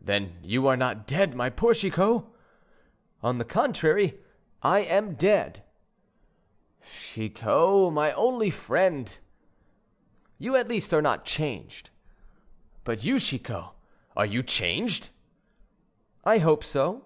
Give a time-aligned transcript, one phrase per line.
[0.00, 2.24] "Then you are not dead, my poor Chicot?"
[3.22, 4.18] "On the contrary;
[4.62, 5.62] I am dead."
[6.82, 9.18] "Chicot, my only friend."
[10.38, 11.90] "You, at least, are not changed."
[12.84, 13.74] "But you, Chicot,
[14.16, 15.10] are you changed?"
[16.24, 17.04] "I hope so."